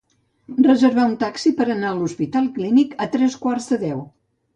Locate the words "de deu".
3.75-4.01